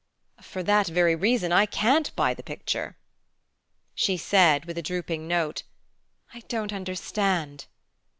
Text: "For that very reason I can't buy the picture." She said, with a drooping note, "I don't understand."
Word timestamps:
"For 0.41 0.63
that 0.63 0.87
very 0.87 1.13
reason 1.15 1.51
I 1.51 1.67
can't 1.67 2.09
buy 2.15 2.33
the 2.33 2.41
picture." 2.41 2.97
She 3.93 4.17
said, 4.17 4.65
with 4.65 4.79
a 4.79 4.81
drooping 4.81 5.27
note, 5.27 5.61
"I 6.33 6.39
don't 6.47 6.73
understand." 6.73 7.67